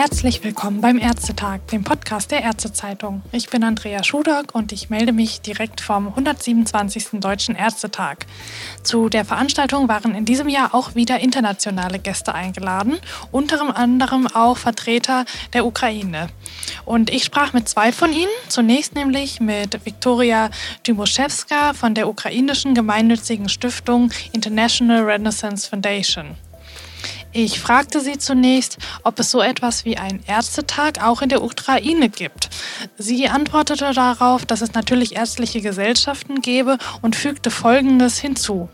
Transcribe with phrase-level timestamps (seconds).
[0.00, 3.20] Herzlich willkommen beim Ärztetag, dem Podcast der Ärztezeitung.
[3.32, 7.20] Ich bin Andrea Schudock und ich melde mich direkt vom 127.
[7.20, 8.24] Deutschen Ärztetag.
[8.82, 12.96] Zu der Veranstaltung waren in diesem Jahr auch wieder internationale Gäste eingeladen,
[13.30, 16.30] unter anderem auch Vertreter der Ukraine.
[16.86, 20.48] Und ich sprach mit zwei von ihnen, zunächst nämlich mit Viktoria
[20.82, 26.36] Tymoszewska von der ukrainischen gemeinnützigen Stiftung International Renaissance Foundation.
[27.32, 32.08] Ich fragte sie zunächst, ob es so etwas wie einen Ärztetag auch in der Ukraine
[32.08, 32.50] gibt.
[32.98, 38.68] Sie antwortete darauf, dass es natürlich ärztliche Gesellschaften gäbe und fügte Folgendes hinzu.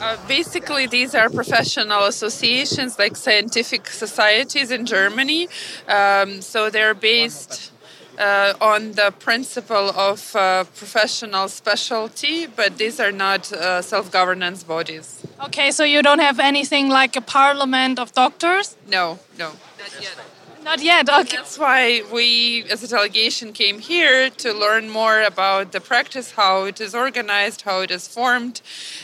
[0.00, 5.48] Uh, basically, these are professional associations like scientific societies in Germany.
[5.88, 7.72] Um, so they're based
[8.16, 14.62] uh, on the principle of uh, professional specialty, but these are not uh, self governance
[14.62, 15.26] bodies.
[15.40, 18.76] Okay, so you don't have anything like a parliament of doctors?
[18.88, 20.16] No, no, not yet.
[20.64, 21.36] Not yet, okay.
[21.36, 26.64] That's why we, as a delegation, came here to learn more about the practice, how
[26.64, 28.60] it is organized, how it is formed,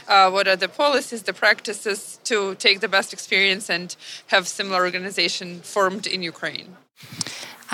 [0.08, 3.96] uh, what are the policies, the practices to take the best experience and
[4.26, 6.76] have similar organization formed in Ukraine.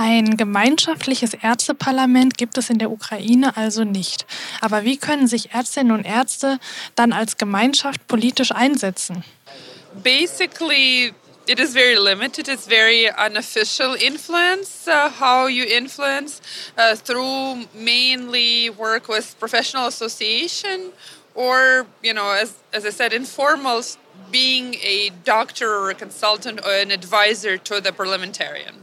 [0.02, 4.24] Ein gemeinschaftliches Ärzteparlament gibt es in der Ukraine also nicht.
[4.62, 6.58] Aber wie können sich Ärztinnen und Ärzte
[6.94, 9.24] dann als Gemeinschaft politisch einsetzen?
[10.02, 11.12] Basically,
[11.46, 12.48] it is very limited.
[12.48, 14.88] It's very unofficial influence.
[14.88, 16.40] Uh, how you influence
[16.78, 20.94] uh, through mainly work with professional association,
[21.34, 23.82] or you know, as as I said, informal
[24.32, 28.76] being a doctor or a consultant or an advisor to the parliamentarian.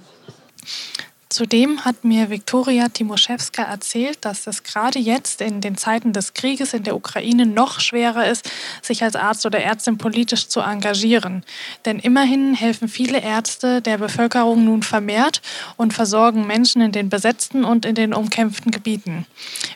[1.30, 6.73] Zudem hat mir Viktoria Timoschewska erzählt, dass es gerade jetzt in den Zeiten des Krieges
[6.73, 8.50] in der Ukraine noch schwerer ist,
[8.81, 11.44] sich als Arzt oder Ärztin politisch zu engagieren.
[11.83, 15.42] Denn immerhin helfen viele Ärzte der Bevölkerung nun vermehrt
[15.75, 19.26] und versorgen Menschen in den besetzten und in den umkämpften Gebieten.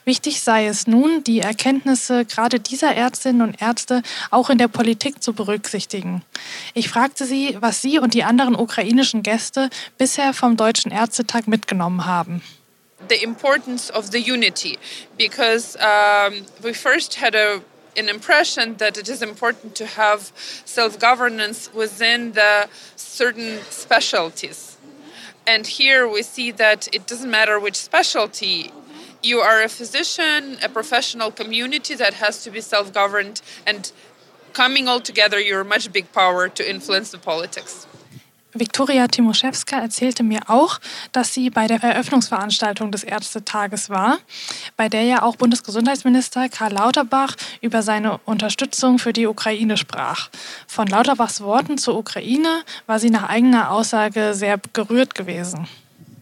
[0.06, 5.22] Wichtig sei es nun, die Erkenntnisse gerade dieser Ärztinnen und Ärzte auch in der Politik
[5.22, 6.22] zu berücksichtigen.
[6.73, 11.47] Ich fragte sie, was sie und die anderen ukrainischen Gäste bisher vom Deutschen Ärztetag Tag
[11.47, 12.41] mitgenommen haben?
[13.07, 14.78] The importance of the unity,
[15.18, 17.62] because um, we first had a
[17.97, 20.31] an impression that it is important to have
[20.63, 24.78] self-governance within the certain specialties.
[25.46, 28.72] And here we see that it doesn't matter which specialty
[29.22, 33.91] you are a physician, a professional community that has to be self-governed and
[34.53, 37.88] coming all together you're a much big power to influence the politics.
[38.53, 40.79] Viktoria Timoschewska erzählte mir auch,
[41.12, 44.17] dass sie bei der Eröffnungsveranstaltung des Ärztetages war,
[44.75, 50.29] bei der ja auch Bundesgesundheitsminister Karl Lauterbach über seine Unterstützung für die Ukraine sprach.
[50.67, 55.68] Von Lauterbachs Worten zur Ukraine war sie nach eigener Aussage sehr gerührt gewesen.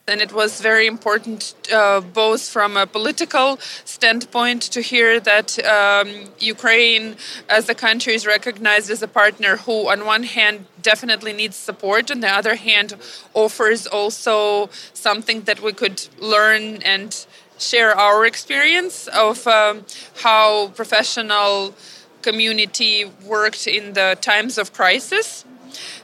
[0.10, 6.08] And it was very important, uh, both from a political standpoint, to hear that um,
[6.40, 7.16] Ukraine,
[7.48, 12.10] as a country, is recognized as a partner who, on one hand, definitely needs support,
[12.10, 12.96] on the other hand,
[13.34, 17.26] offers also something that we could learn and
[17.60, 19.86] share our experience of um,
[20.24, 21.76] how professional
[22.22, 25.46] community worked in the times of crisis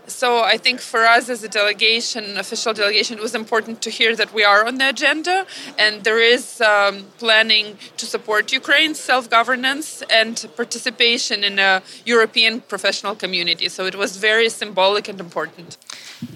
[0.07, 4.15] so I think for us as a delegation, official delegation, it was important to hear
[4.15, 5.45] that we are on the agenda
[5.77, 13.15] and there is um, planning to support Ukraine's self-governance and participation in a European professional
[13.15, 13.67] community.
[13.69, 15.77] So it was very symbolic and important.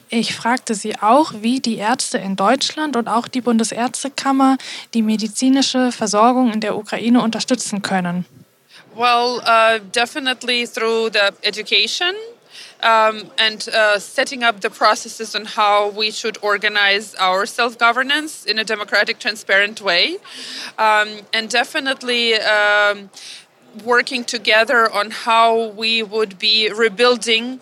[0.10, 4.58] Ich fragte sie auch, wie die Ärzte in Deutschland und auch die Bundesärztekammer
[4.94, 8.26] die medizinische Versorgung in der Ukraine unterstützen können.
[8.96, 12.14] Well, uh, definitely through the education
[12.82, 18.46] um, and uh, setting up the processes on how we should organize our self governance
[18.46, 20.18] in a democratic, transparent way.
[20.78, 23.10] Um, and definitely um,
[23.84, 27.60] working together on how we would be rebuilding.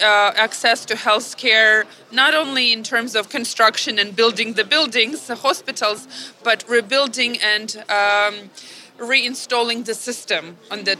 [0.00, 5.34] Uh, access to healthcare, not only in terms of construction and building the buildings, the
[5.34, 6.06] hospitals,
[6.44, 8.48] but rebuilding and um,
[8.98, 10.96] reinstalling the system on the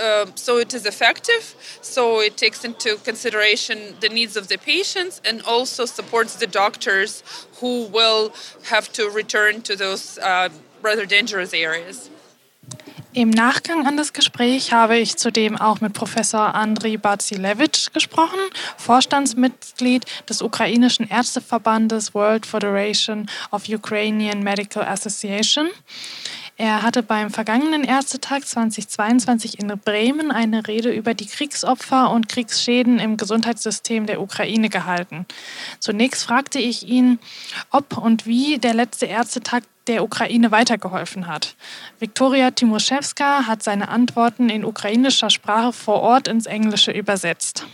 [0.00, 5.20] uh, so it is effective so it takes into consideration the needs of the patients
[5.24, 7.22] and also supports the doctors
[7.60, 8.32] who will
[8.64, 10.48] have to return to those uh,
[10.82, 12.10] rather dangerous areas
[13.16, 18.38] Im Nachgang an das Gespräch habe ich zudem auch mit Professor Andriy Bazilevich gesprochen,
[18.76, 25.70] Vorstandsmitglied des ukrainischen Ärzteverbandes World Federation of Ukrainian Medical Association.
[26.58, 32.98] Er hatte beim vergangenen Ärztetag 2022 in Bremen eine Rede über die Kriegsopfer und Kriegsschäden
[32.98, 35.26] im Gesundheitssystem der Ukraine gehalten.
[35.80, 37.18] Zunächst fragte ich ihn,
[37.70, 41.56] ob und wie der letzte Ärztetag der Ukraine weitergeholfen hat.
[41.98, 47.66] Viktoria Timoschewska hat seine Antworten in ukrainischer Sprache vor Ort ins Englische übersetzt.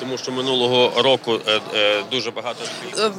[0.00, 1.40] тому що минулого року
[2.10, 2.64] дуже багато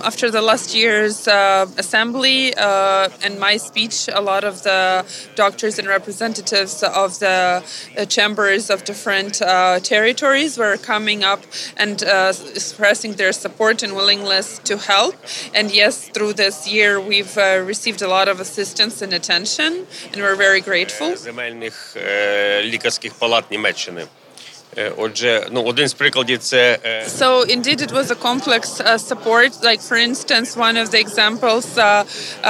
[0.01, 4.81] After the last year's uh, assembly uh, and my speech, a lot of the
[5.43, 11.41] doctors and representatives of the uh, chambers of different uh, territories were coming up
[11.83, 15.15] and uh, expressing their support and willingness to help.
[15.57, 19.71] And yes, through this year, we've uh, received a lot of assistance and attention,
[20.11, 21.09] and we're very grateful.
[21.15, 21.97] земельних
[22.63, 24.05] лікарських палат Німеччини.
[24.97, 29.51] Отже, ну один з прикладів це So indeed, it was a complex uh, support.
[29.63, 32.03] Like for instance, one of the examples, uh,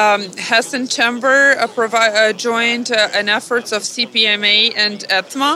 [0.03, 5.51] um, Hessen Chamber uh, provi- uh, joined uh, an efforts of CPMA and ETMA,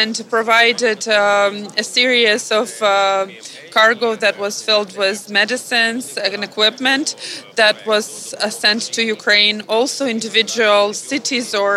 [0.00, 3.26] and provided um, a series of uh,
[3.78, 7.06] cargo that was filled with medicines and equipment
[7.56, 9.56] that was uh, sent to Ukraine.
[9.76, 11.72] Also, individual cities or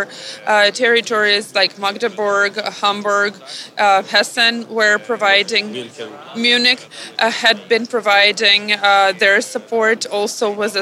[0.46, 2.52] uh, territories like Magdeburg,
[2.82, 3.34] Hamburg,
[3.78, 5.73] uh, Hessen were providing.
[6.37, 6.89] Munich
[7.19, 10.77] uh, had been providing uh, their support also with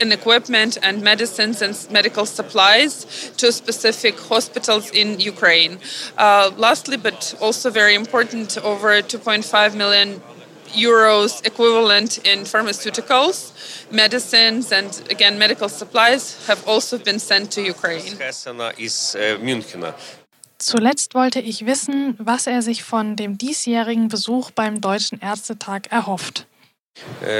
[0.00, 5.78] in equipment and medicines and medical supplies to specific hospitals in Ukraine.
[6.16, 10.20] Uh, lastly, but also very important, over 2.5 million
[10.76, 13.52] euros equivalent in pharmaceuticals,
[13.90, 18.16] medicines, and again medical supplies have also been sent to Ukraine.
[20.65, 21.11] з Хесена і з Мюнхена.
[21.11, 26.45] Zuletzt wollte ich wissen, was er sich von dem diesjährigen Besuch beim Deutschen Ärztetag erhofft.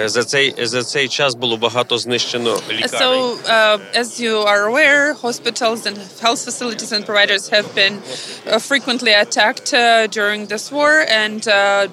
[0.06, 3.02] За цей за цей час було багато знищено лікарень.
[3.02, 8.60] So, uh, as you are aware, hospitals and health facilities and providers have been uh,
[8.70, 10.92] frequently attacked uh, during this war,
[11.24, 11.88] and uh,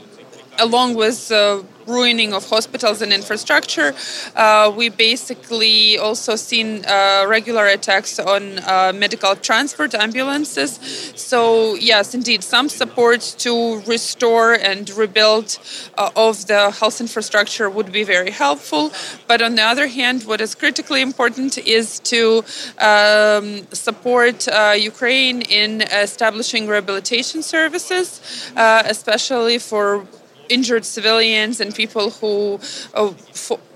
[0.67, 3.94] along with uh, ruining of hospitals and infrastructure,
[4.36, 10.80] uh, we basically also seen uh, regular attacks on uh, medical transport ambulances.
[11.16, 15.60] So yes, indeed, some support to restore and rebuild
[15.98, 18.92] uh, of the health infrastructure would be very helpful.
[19.28, 22.44] But on the other hand, what is critically important is to
[22.80, 30.06] um, support uh, Ukraine in establishing rehabilitation services, uh, especially for
[30.50, 32.60] injured civilians and people who
[32.94, 33.13] uh,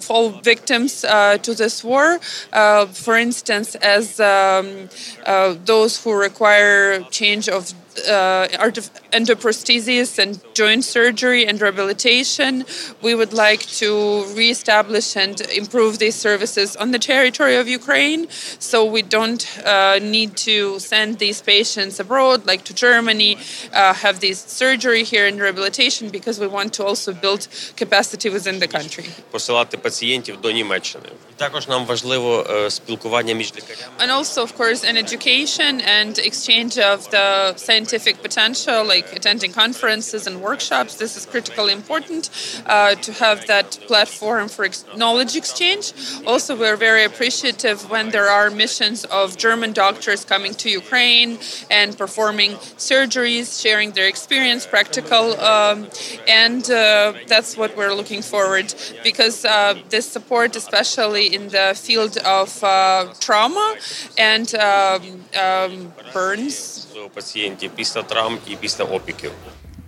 [0.07, 2.19] fall victims uh, to this war.
[2.53, 4.89] Uh, for instance, as um,
[5.27, 7.73] uh, those who require change of
[8.09, 12.65] uh, artif- endoprosthesis and joint surgery and rehabilitation,
[13.03, 18.29] we would like to reestablish and improve these services on the territory of Ukraine
[18.59, 23.37] so we don't uh, need to send these patients abroad, like to Germany,
[23.73, 28.59] uh, have this surgery here and rehabilitation because we want to also build capacity within
[28.59, 29.05] the country.
[29.33, 31.09] посилати пацієнтів до Німеччини.
[31.37, 33.93] Також нам важливо е, спілкування між лікарями.
[33.99, 37.29] And also, of course, an education and exchange of the
[37.67, 40.93] scientific potential, like attending conferences and workshops.
[41.05, 42.23] This is critically important
[42.67, 45.85] uh, to have that platform for ex- knowledge exchange.
[46.33, 51.31] Also, we're very appreciative when there are missions of German doctors coming to Ukraine
[51.79, 52.53] and performing
[52.91, 55.89] surgeries, sharing their experience, practical, um,
[56.29, 58.75] and uh, that's what we're looking forward
[59.09, 63.76] because uh, this support, especially in the field of uh, trauma
[64.18, 66.88] and um, um, burns.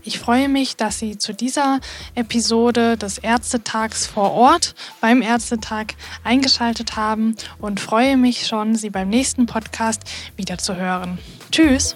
[0.04, 1.80] Ich freue mich, dass Sie zu dieser
[2.16, 9.10] Episode des Ärztetags vor Ort beim Ärztetag eingeschaltet haben und freue mich schon, Sie beim
[9.10, 10.02] nächsten Podcast
[10.36, 11.20] wiederzuhören.
[11.52, 11.96] Tschüss!